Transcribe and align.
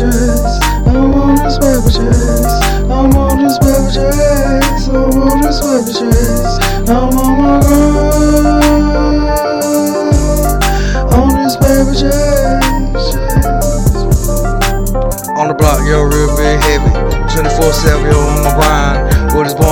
this 0.00 1.58
paper 1.58 1.90
chase. 1.90 2.58
I'm 2.90 3.14
on 3.14 3.42
this 3.42 3.58
paper 3.58 3.90
chase. 3.94 4.88
I'm 4.88 5.14
on 5.22 5.40
this 5.40 5.60
paper 5.60 5.92
chase. 5.92 6.58
I'm 6.88 7.14
on 7.14 7.42
my 7.42 7.60
grind. 7.62 8.64
On 11.14 11.28
this 11.42 11.56
paper 11.56 11.94
chase. 11.94 13.14
On 15.38 15.48
the 15.48 15.54
block, 15.54 15.80
yo, 15.86 16.02
real 16.02 16.36
big 16.36 16.60
heavy. 16.64 16.90
24 17.32 17.72
7, 17.72 18.04
yo, 18.04 18.18
on 18.18 18.42
my 18.42 18.54
grind. 18.54 19.03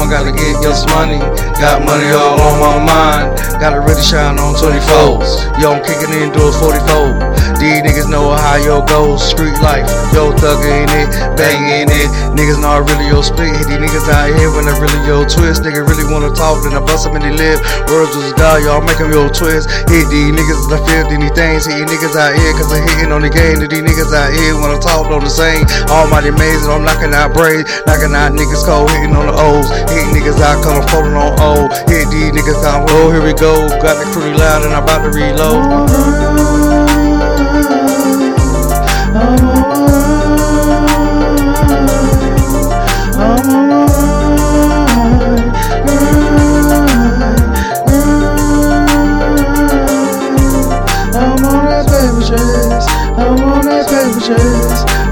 Born, 0.00 0.08
gotta 0.08 0.32
get 0.32 0.56
this 0.64 0.86
money. 0.96 1.20
Got 1.60 1.84
money 1.84 2.08
all 2.16 2.40
on 2.40 2.56
my 2.56 2.76
mind. 2.88 3.36
Gotta 3.60 3.84
really 3.84 4.00
shine 4.00 4.40
on 4.40 4.56
24s. 4.56 5.60
Yo, 5.60 5.76
I'm 5.76 5.84
kicking 5.84 6.08
in 6.16 6.32
doors 6.32 6.56
44. 6.56 7.20
These 7.60 7.84
niggas 7.84 8.08
know 8.08 8.32
how 8.32 8.56
yo 8.56 8.80
goes. 8.80 9.20
Street 9.20 9.52
life, 9.60 9.84
yo, 10.16 10.32
thuggin' 10.32 10.88
it, 10.88 11.12
bangin' 11.36 11.92
it. 11.92 12.08
Niggas 12.32 12.56
not 12.64 12.88
really 12.88 13.12
yo 13.12 13.20
split. 13.20 13.52
Hit 13.52 13.68
these 13.68 13.76
niggas 13.76 14.08
out 14.08 14.32
here 14.32 14.48
when 14.48 14.64
I 14.64 14.72
really 14.80 14.96
yo 15.04 15.28
twist. 15.28 15.60
Nigga 15.68 15.84
really 15.84 16.08
wanna 16.08 16.32
talk, 16.32 16.64
then 16.64 16.72
I 16.72 16.80
bust 16.80 17.04
them 17.04 17.20
in 17.20 17.22
the 17.28 17.36
lip. 17.36 17.60
Words 17.92 18.16
was 18.16 18.32
God, 18.40 18.64
y'all 18.64 18.80
make 18.80 18.96
them 18.96 19.12
yo 19.12 19.28
twist. 19.28 19.68
Hit 19.92 20.08
these 20.08 20.32
niggas, 20.32 20.72
I 20.72 20.80
feel 20.88 21.04
these 21.12 21.36
things. 21.36 21.68
Hitting 21.68 21.84
niggas 21.84 22.16
out 22.16 22.32
here, 22.32 22.56
cause 22.56 22.72
I'm 22.72 22.88
hitting 22.96 23.12
on 23.12 23.20
the 23.20 23.28
game. 23.28 23.60
These 23.60 23.68
niggas 23.68 24.16
out 24.16 24.32
here 24.32 24.56
when 24.56 24.72
I 24.72 24.80
talk 24.80 25.12
on 25.12 25.20
the 25.20 25.28
same. 25.28 25.68
Almighty 25.92 26.32
amazing, 26.32 26.72
I'm 26.72 26.88
knocking 26.88 27.12
out 27.12 27.36
braids, 27.36 27.68
knocking 27.84 28.16
out 28.16 28.32
niggas 28.32 28.64
cold, 28.64 28.88
hitting 28.88 29.12
on 29.12 29.28
the 29.28 29.36
O's. 29.36 29.68
Hit 29.90 30.06
niggas 30.14 30.40
out, 30.40 30.62
coming 30.62 30.86
folding 30.88 31.14
on 31.14 31.34
O. 31.40 31.68
Hit 31.90 32.08
these 32.10 32.32
niggas 32.32 32.64
out, 32.64 32.88
oh, 32.90 33.10
here 33.10 33.22
we 33.22 33.34
go. 33.34 33.68
Got 33.82 33.98
the 33.98 34.10
crew 34.12 34.32
loud 34.34 34.64
and 34.64 34.72
I'm 34.74 34.84
about 34.84 35.02
to 35.04 35.10
reload. 35.10 36.39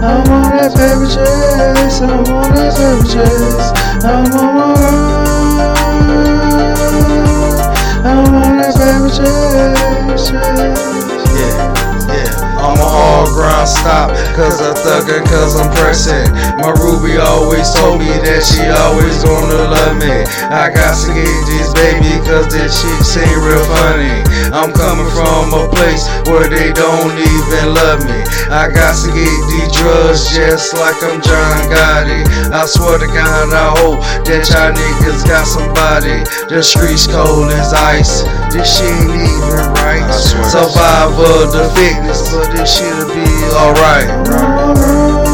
I'm 0.00 0.30
on 0.30 0.56
that 0.56 0.72
paper 0.74 1.06
chase. 1.06 2.00
I'm 2.00 2.24
on 2.32 2.54
that 2.54 2.72
paper 2.78 3.04
chase. 3.04 4.04
I'm 4.04 4.32
on 4.32 4.54
my 4.54 5.27
cause 14.36 14.60
I'm 14.60 14.74
thuggin', 14.76 15.24
cause 15.26 15.56
I'm 15.56 15.70
pressing. 15.80 16.28
My 16.60 16.72
Ruby 16.76 17.16
always 17.16 17.68
told 17.72 18.00
me 18.00 18.10
that 18.10 18.42
she 18.44 18.64
always 18.84 19.24
gonna 19.24 19.72
love 19.72 19.96
me. 19.96 20.24
I 20.52 20.68
got 20.68 20.94
to 21.04 21.08
get 21.12 21.38
this 21.48 21.72
baby, 21.72 22.12
cause 22.28 22.52
this 22.52 22.80
shit 22.80 23.00
seem 23.04 23.38
real 23.40 23.64
funny. 23.80 24.20
I'm 24.52 24.72
coming 24.72 25.08
from 25.12 25.52
a 25.56 25.64
place 25.72 26.04
where 26.28 26.48
they 26.48 26.72
don't 26.72 27.14
even 27.16 27.64
love 27.74 28.04
me. 28.04 28.20
I 28.48 28.68
got 28.72 28.96
to 29.04 29.08
get 29.12 29.36
these 29.52 29.70
drugs 29.76 30.28
just 30.32 30.72
like 30.76 30.96
I'm 31.04 31.20
John 31.20 31.58
Gotti. 31.68 32.24
I 32.52 32.64
swear 32.64 32.98
to 32.98 33.08
God, 33.08 33.52
I 33.52 33.68
hope 33.80 34.00
that 34.24 34.48
y'all 34.48 34.72
niggas 34.72 35.24
got 35.28 35.44
somebody. 35.44 36.24
The 36.48 36.62
streets 36.62 37.06
cold 37.06 37.52
as 37.52 37.72
ice. 37.72 38.24
This 38.50 38.78
shit 38.78 38.90
ain't 38.90 39.10
even 39.10 39.72
right. 39.74 40.10
Survivor 40.10 41.46
the 41.52 41.70
fitness, 41.76 42.32
but 42.32 42.50
this 42.50 42.78
shit'll 42.78 43.06
be 43.06 43.24
alright. 43.54 45.27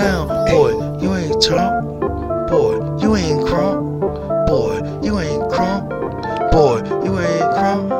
Now, 0.00 0.26
boy. 0.48 0.72
You 1.00 1.14
ain't 1.14 1.42
Trump, 1.42 2.00
boy. 2.48 2.80
You 3.00 3.16
ain't 3.16 3.46
crump, 3.46 4.00
boy. 4.48 4.80
You 5.04 5.18
ain't 5.20 5.44
crump, 5.52 5.90
boy. 6.52 6.80
You 7.04 7.12
ain't 7.20 7.48
crump. 7.52 7.92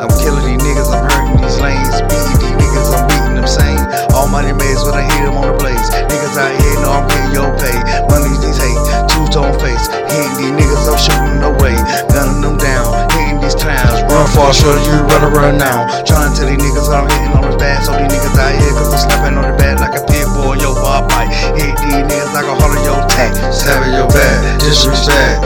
I'm 0.00 0.12
killing 0.20 0.44
these 0.48 0.62
niggas, 0.64 0.88
I'm 0.88 1.04
hurting 1.04 1.40
these 1.44 1.60
lanes. 1.60 1.96
Beating 2.08 2.40
these 2.40 2.56
niggas, 2.56 2.90
I'm 2.96 3.04
beating 3.08 3.36
them 3.36 3.48
sane. 3.48 3.84
Almighty 4.16 4.52
maze 4.56 4.80
when 4.84 4.96
I 4.96 5.04
hit 5.04 5.22
them 5.28 5.36
on 5.36 5.52
the 5.52 5.56
blaze. 5.60 5.88
Niggas 6.08 6.36
out 6.40 6.52
here 6.56 6.76
know 6.80 6.92
I'm 6.96 7.06
getting 7.08 7.32
your 7.36 7.50
pay. 7.60 7.78
Money 8.08 8.32
these 8.40 8.56
hate, 8.56 8.80
two 9.12 9.24
tone 9.28 9.52
face. 9.60 9.86
Hitting 10.08 10.34
these 10.40 10.54
niggas, 10.56 10.88
I'm 10.88 10.96
shooting 10.96 11.42
away. 11.44 11.76
Gunning 12.16 12.40
them 12.40 12.56
down, 12.56 12.88
hitting 13.12 13.40
these 13.44 13.56
clowns. 13.56 14.00
Run 14.08 14.26
far, 14.32 14.56
sure 14.56 14.76
you 14.88 14.96
run 15.12 15.28
run 15.36 15.54
now. 15.60 15.84
Trying 16.08 16.32
to 16.32 16.36
tell 16.36 16.48
these 16.48 16.60
niggas 16.60 16.88
I'm 16.88 17.04
hitting 17.12 17.36
on 17.36 17.44
the 17.44 17.56
bad. 17.60 17.84
So 17.84 17.92
these 17.92 18.08
niggas 18.08 18.40
out 18.40 18.52
here, 18.56 18.72
cause 18.72 18.88
I'm 18.88 19.00
slapping 19.04 19.36
on 19.36 19.44
the 19.44 19.56
bed 19.60 19.80
like 19.80 19.92
a 20.00 20.02
pit 20.08 20.31
bull, 20.42 20.56
yo, 20.56 20.74
bar 20.74 21.06
bite. 21.08 21.30
Hit 21.54 21.78
these 21.78 22.02
niggas 22.02 22.34
like 22.34 22.46
a 22.46 22.54
heart 22.58 22.76
of 22.76 22.84
your 22.84 23.00
tack. 23.06 23.32
Stabbing 23.54 23.94
your 23.94 24.08
back, 24.08 24.58
disrespect. 24.58 25.41